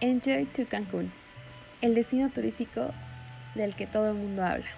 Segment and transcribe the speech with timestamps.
[0.00, 1.10] Enjoy to Cancún,
[1.82, 2.92] el destino turístico
[3.56, 4.68] del que todo el mundo habla.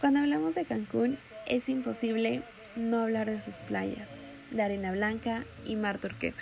[0.00, 2.40] Cuando hablamos de Cancún es imposible
[2.76, 4.08] no hablar de sus playas,
[4.52, 6.40] de arena blanca y mar turquesa.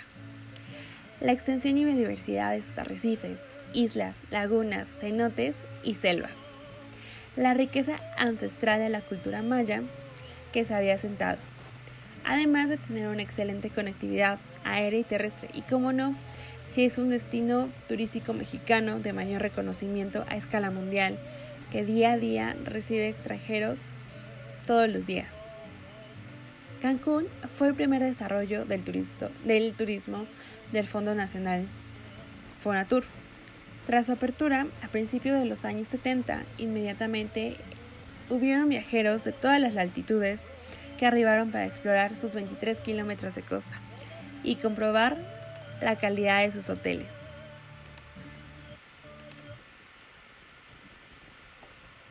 [1.19, 3.39] La extensión y biodiversidad de sus arrecifes,
[3.73, 6.31] islas, lagunas, cenotes y selvas.
[7.35, 9.81] La riqueza ancestral de la cultura maya
[10.53, 11.39] que se había asentado.
[12.23, 16.15] Además de tener una excelente conectividad aérea y terrestre y, como no,
[16.83, 21.17] es un destino turístico mexicano de mayor reconocimiento a escala mundial,
[21.71, 23.79] que día a día recibe extranjeros
[24.67, 25.27] todos los días.
[26.81, 28.83] Cancún fue el primer desarrollo del,
[29.45, 30.25] del turismo
[30.73, 31.65] del Fondo Nacional
[32.61, 33.05] Fonatur.
[33.87, 37.55] Tras su apertura, a principios de los años 70, inmediatamente
[38.29, 40.39] hubieron viajeros de todas las latitudes
[40.99, 43.79] que arribaron para explorar sus 23 kilómetros de costa
[44.43, 45.34] y comprobar
[45.81, 47.07] la calidad de sus hoteles.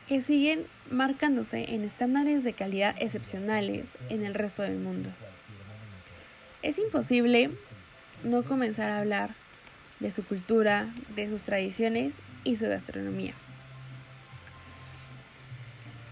[0.09, 5.09] que siguen marcándose en estándares de calidad excepcionales en el resto del mundo.
[6.63, 7.51] Es imposible
[8.23, 9.31] no comenzar a hablar
[10.01, 13.33] de su cultura, de sus tradiciones y su gastronomía.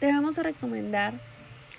[0.00, 1.14] Te vamos a recomendar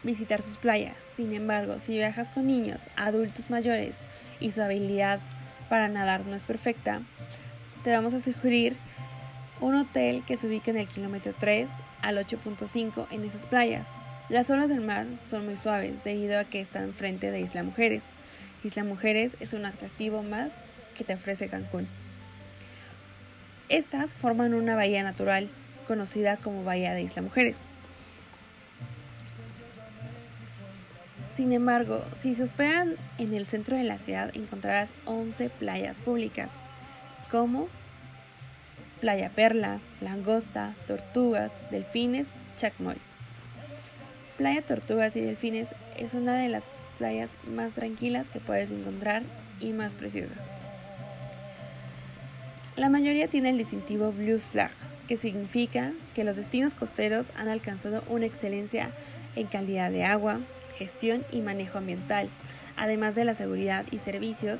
[0.04, 0.96] visitar sus playas.
[1.16, 3.96] Sin embargo, si viajas con niños, adultos mayores
[4.40, 5.20] y su habilidad
[5.70, 7.02] para nadar no es perfecta,
[7.84, 8.78] te vamos a sugerir
[9.62, 11.68] un hotel que se ubica en el kilómetro 3
[12.02, 13.88] al 8.5 en esas playas.
[14.30, 18.04] Las olas del mar son muy suaves debido a que están frente de Isla Mujeres.
[18.64, 20.50] Isla Mujeres es un atractivo más
[20.98, 21.88] que te ofrece Cancún.
[23.70, 25.50] Estas forman una bahía natural
[25.88, 27.56] conocida como Bahía de Isla Mujeres.
[31.36, 36.52] Sin embargo, si se hospedan en el centro de la ciudad encontrarás 11 playas públicas,
[37.32, 37.70] como
[39.02, 42.96] Playa Perla, Langosta, Tortugas, Delfines, Chacmoy.
[44.38, 46.64] Playa Tortugas y Delfines es una de las
[47.00, 49.24] playas más tranquilas que puedes encontrar
[49.60, 50.38] y más preciosas.
[52.76, 54.72] La mayoría tiene el distintivo Blue Flag,
[55.08, 58.90] que significa que los destinos costeros han alcanzado una excelencia
[59.36, 60.40] en calidad de agua,
[60.78, 62.30] gestión y manejo ambiental,
[62.76, 64.60] además de la seguridad y servicios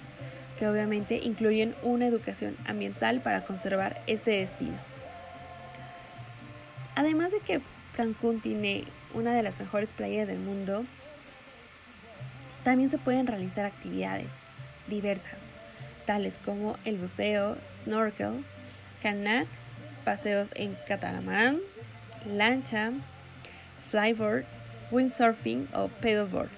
[0.58, 4.78] que obviamente incluyen una educación ambiental para conservar este destino.
[6.96, 7.62] Además de que
[7.96, 10.86] Cancún tiene una de las mejores playas del mundo,
[12.64, 14.28] también se pueden realizar actividades
[14.88, 15.40] diversas,
[16.06, 18.44] tales como el buceo, snorkel,
[19.02, 19.48] kayak,
[20.06, 21.60] paseos en catamarán,
[22.26, 22.92] lancha,
[23.90, 24.46] flyboard,
[24.92, 26.50] windsurfing o paddleboard.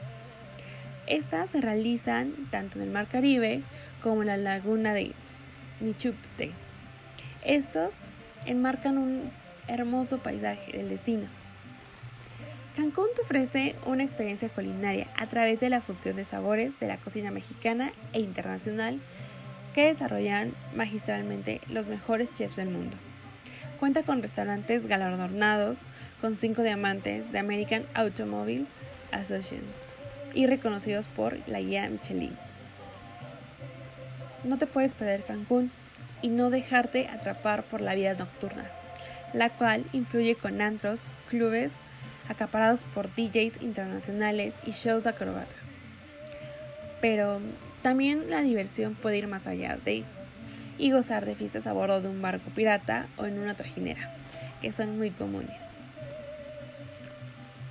[1.07, 3.61] Estas se realizan tanto en el Mar Caribe
[4.01, 5.11] como en la laguna de
[5.79, 6.51] Nichupte.
[7.43, 7.91] Estos
[8.45, 9.31] enmarcan un
[9.67, 11.27] hermoso paisaje del destino.
[12.75, 16.97] Cancún te ofrece una experiencia culinaria a través de la fusión de sabores de la
[16.97, 18.99] cocina mexicana e internacional
[19.73, 22.97] que desarrollan magistralmente los mejores chefs del mundo.
[23.79, 25.77] Cuenta con restaurantes galardonados
[26.21, 28.65] con cinco diamantes de American Automobile
[29.11, 29.63] Association
[30.33, 32.35] y reconocidos por la guía Michelin.
[34.43, 35.71] No te puedes perder Cancún
[36.21, 38.65] y no dejarte atrapar por la vida nocturna,
[39.33, 40.99] la cual influye con antros,
[41.29, 41.71] clubes
[42.29, 45.49] acaparados por DJs internacionales y shows acrobatas.
[47.01, 47.39] Pero
[47.81, 50.03] también la diversión puede ir más allá de
[50.77, 54.09] y gozar de fiestas a bordo de un barco pirata o en una trajinera,
[54.61, 55.64] que son muy comunes.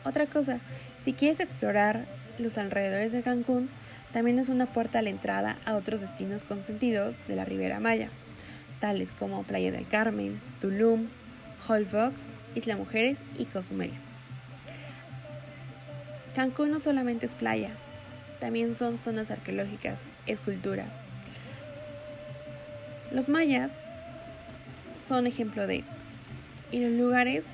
[0.05, 0.61] Otra cosa,
[1.05, 2.05] si quieres explorar
[2.39, 3.71] los alrededores de Cancún,
[4.13, 8.11] también es una puerta a la entrada a otros destinos consentidos de la Ribera Maya,
[8.81, 11.09] tales como Playa del Carmen, Tulum,
[11.67, 12.15] Holbox,
[12.55, 13.93] Isla Mujeres y Cozumel.
[16.35, 17.71] Cancún no solamente es playa,
[18.41, 20.85] también son zonas arqueológicas, escultura.
[23.11, 23.71] Los mayas
[25.09, 25.85] son ejemplo de,
[26.73, 27.45] y los lugares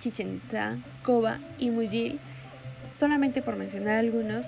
[0.00, 2.18] Chichen Itza, Coba y Mujil,
[2.98, 4.44] solamente por mencionar algunos,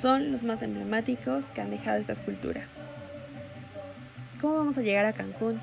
[0.00, 2.70] son los más emblemáticos que han dejado estas culturas.
[4.40, 5.60] ¿Cómo vamos a llegar a Cancún?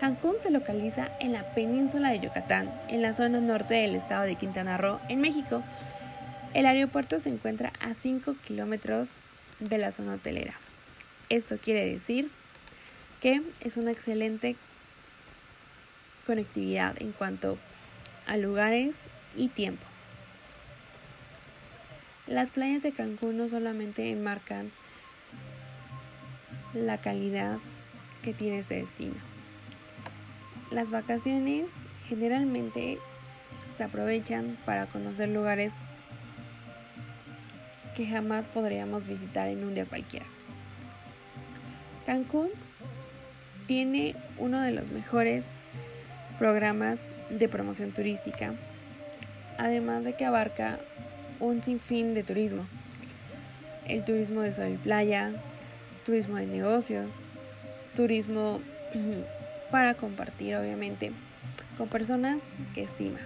[0.00, 4.36] Cancún se localiza en la península de Yucatán, en la zona norte del estado de
[4.36, 5.62] Quintana Roo, en México.
[6.54, 9.08] El aeropuerto se encuentra a 5 kilómetros
[9.58, 10.54] de la zona hotelera.
[11.28, 12.30] Esto quiere decir
[13.20, 14.56] que es una excelente
[16.26, 17.58] conectividad en cuanto
[18.28, 18.94] a lugares
[19.36, 19.84] y tiempo.
[22.28, 24.70] Las playas de Cancún no solamente enmarcan
[26.74, 27.58] la calidad
[28.22, 29.14] que tiene este destino.
[30.70, 31.66] Las vacaciones
[32.06, 32.98] generalmente
[33.78, 35.72] se aprovechan para conocer lugares
[37.96, 40.26] que jamás podríamos visitar en un día cualquiera.
[42.04, 42.50] Cancún
[43.66, 45.44] tiene uno de los mejores
[46.38, 48.54] programas de promoción turística,
[49.58, 50.78] además de que abarca
[51.40, 52.66] un sinfín de turismo.
[53.86, 55.32] El turismo de sol y playa,
[56.04, 57.06] turismo de negocios,
[57.96, 58.60] turismo
[59.70, 61.12] para compartir obviamente
[61.76, 62.38] con personas
[62.74, 63.22] que estimas.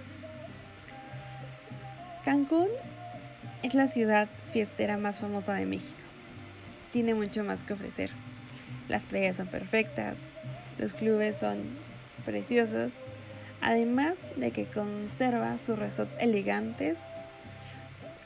[2.23, 2.67] Cancún
[3.63, 5.91] es la ciudad fiestera más famosa de México.
[6.91, 8.11] Tiene mucho más que ofrecer.
[8.87, 10.15] Las playas son perfectas,
[10.77, 11.59] los clubes son
[12.25, 12.91] preciosos,
[13.63, 16.97] además de que conserva sus resorts elegantes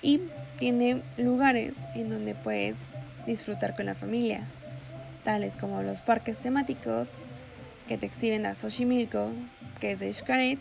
[0.02, 0.22] y
[0.58, 2.76] tiene lugares en donde puedes
[3.28, 4.42] disfrutar con la familia,
[5.24, 7.08] tales como los parques temáticos
[7.88, 9.30] que te exhiben a Xochimilco,
[9.80, 10.60] que es de Xcaret,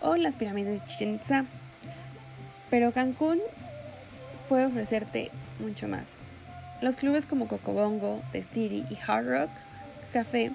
[0.00, 1.46] o las pirámides de Chichen Itza.
[2.70, 3.40] Pero Cancún
[4.48, 5.30] puede ofrecerte
[5.60, 6.04] mucho más.
[6.82, 9.50] Los clubes como Cocobongo, The City y Hard Rock
[10.12, 10.50] Café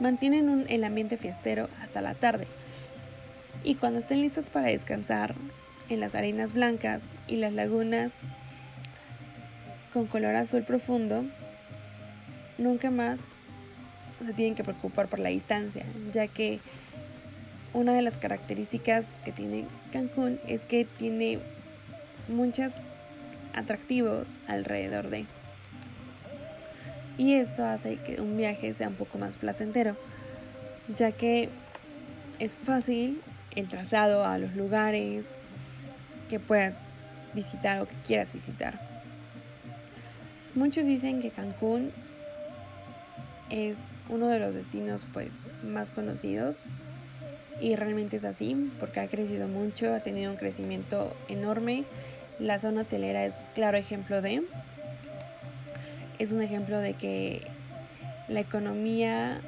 [0.00, 2.46] mantienen el ambiente fiestero hasta la tarde.
[3.66, 5.34] Y cuando estén listos para descansar
[5.88, 8.12] en las arenas blancas y las lagunas
[9.92, 11.24] con color azul profundo,
[12.58, 13.18] nunca más
[14.24, 16.60] se tienen que preocupar por la distancia, ya que
[17.74, 21.40] una de las características que tiene Cancún es que tiene
[22.28, 22.72] muchos
[23.52, 25.26] atractivos alrededor de.
[27.18, 29.96] Y esto hace que un viaje sea un poco más placentero,
[30.96, 31.48] ya que
[32.38, 33.20] es fácil
[33.56, 35.24] el traslado a los lugares
[36.28, 36.76] que puedas
[37.34, 38.78] visitar o que quieras visitar.
[40.54, 41.90] Muchos dicen que Cancún
[43.50, 43.76] es
[44.08, 45.30] uno de los destinos pues
[45.62, 46.56] más conocidos
[47.60, 51.84] y realmente es así porque ha crecido mucho, ha tenido un crecimiento enorme.
[52.38, 54.42] La zona hotelera es claro ejemplo de
[56.18, 57.42] es un ejemplo de que
[58.28, 59.40] la economía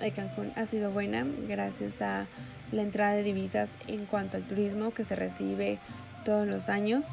[0.00, 2.26] de Cancún ha sido buena gracias a
[2.72, 5.78] la entrada de divisas en cuanto al turismo que se recibe
[6.24, 7.06] todos los años.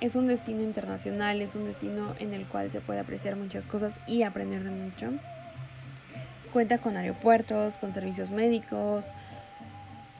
[0.00, 3.92] Es un destino internacional, es un destino en el cual se puede apreciar muchas cosas
[4.06, 5.12] y aprender de mucho.
[6.52, 9.04] Cuenta con aeropuertos, con servicios médicos,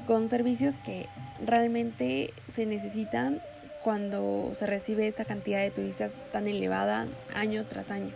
[0.07, 1.07] con servicios que
[1.45, 3.41] realmente se necesitan
[3.85, 8.11] cuando se recibe esta cantidad de turistas tan elevada año tras año.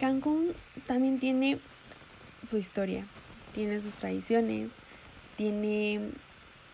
[0.00, 0.52] Cancún
[0.86, 1.58] también tiene
[2.50, 3.06] su historia,
[3.54, 4.70] tiene sus tradiciones,
[5.36, 6.00] tiene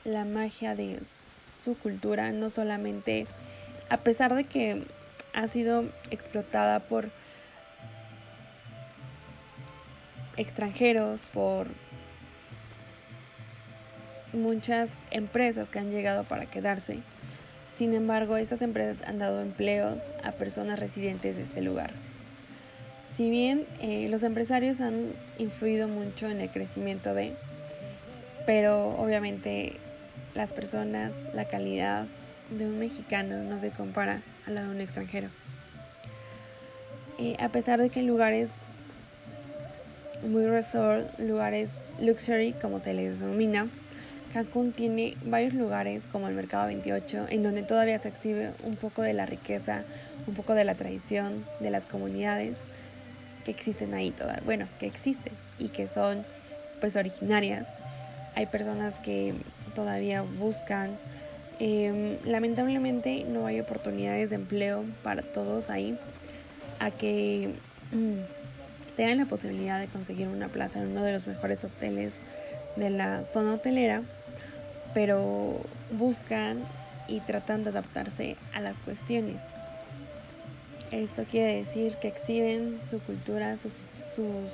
[0.04, 1.00] la magia de
[1.62, 3.26] su cultura, no solamente,
[3.90, 4.84] a pesar de que
[5.34, 7.10] ha sido explotada por
[10.38, 11.66] extranjeros, por
[14.32, 17.00] muchas empresas que han llegado para quedarse.
[17.76, 22.05] Sin embargo, estas empresas han dado empleos a personas residentes de este lugar.
[23.16, 27.32] Si bien eh, los empresarios han influido mucho en el crecimiento de,
[28.44, 29.72] pero obviamente
[30.34, 32.04] las personas, la calidad
[32.50, 35.28] de un mexicano no se compara a la de un extranjero.
[37.18, 38.50] Eh, a pesar de que en lugares
[40.28, 43.66] muy resort, lugares luxury, como se les denomina,
[44.34, 49.00] Cancún tiene varios lugares como el Mercado 28, en donde todavía se exhibe un poco
[49.00, 49.84] de la riqueza,
[50.26, 52.58] un poco de la tradición de las comunidades
[53.46, 56.24] que existen ahí todas, bueno, que existen y que son
[56.80, 57.64] pues originarias.
[58.34, 59.34] Hay personas que
[59.72, 60.90] todavía buscan.
[61.60, 65.96] Em, lamentablemente no hay oportunidades de empleo para todos ahí.
[66.80, 67.54] A que
[67.92, 72.12] mm, tengan la posibilidad de conseguir una plaza en uno de los mejores hoteles
[72.74, 74.02] de la zona hotelera,
[74.92, 75.60] pero
[75.92, 76.64] buscan
[77.06, 79.55] y tratan de adaptarse a las cuestiones.
[80.90, 84.48] Esto quiere decir que exhiben su cultura, su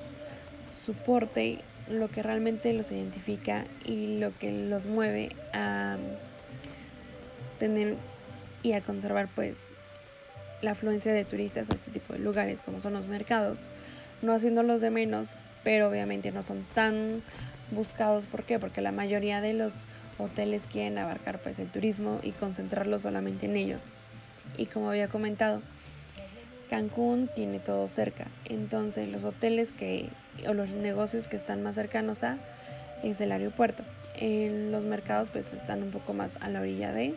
[0.85, 1.59] soporte,
[1.89, 5.99] lo que realmente los identifica y lo que los mueve a
[7.59, 7.97] tener
[8.63, 9.57] y a conservar pues
[10.63, 13.59] la afluencia de turistas a este tipo de lugares como son los mercados,
[14.23, 15.29] no haciéndolos de menos,
[15.65, 17.23] pero obviamente no son tan
[17.73, 18.59] buscados, ¿por qué?
[18.59, 19.73] Porque la mayoría de los
[20.19, 23.83] hoteles quieren abarcar pues el turismo y concentrarlo solamente en ellos.
[24.57, 25.63] Y como había comentado,
[26.73, 30.09] Cancún tiene todo cerca, entonces los hoteles que
[30.49, 32.39] o los negocios que están más cercanos a
[33.03, 33.83] es el aeropuerto.
[34.15, 37.15] En los mercados pues están un poco más a la orilla de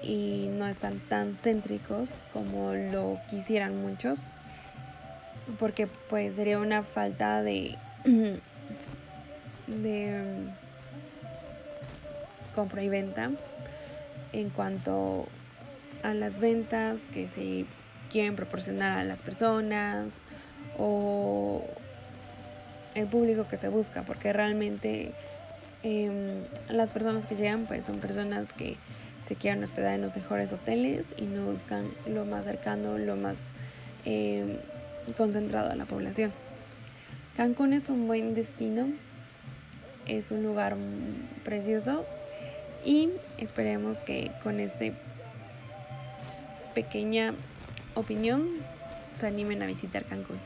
[0.00, 4.20] y no están tan céntricos como lo quisieran muchos.
[5.58, 7.76] porque pues sería una falta de
[9.66, 10.22] de
[12.54, 13.32] compra y venta
[14.32, 15.26] en cuanto
[16.04, 17.66] a las ventas que se
[18.10, 20.08] quieren proporcionar a las personas
[20.76, 21.64] o
[22.94, 25.12] el público que se busca, porque realmente
[25.82, 28.76] em, las personas que llegan pues son personas que
[29.26, 33.36] se quieren hospedar en los mejores hoteles y no buscan lo más cercano, lo más
[34.04, 34.56] em,
[35.16, 36.32] concentrado a la población.
[37.36, 38.88] Cancún es un buen destino,
[40.06, 40.76] es un lugar
[41.44, 42.04] precioso
[42.84, 44.86] y esperemos que con esta
[46.74, 47.34] pequeña
[47.98, 48.66] opinión
[49.12, 50.40] se animen a visitar Cancún.